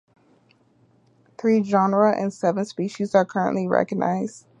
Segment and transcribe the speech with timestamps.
[1.37, 4.47] Three genera and seven species are currently recognized.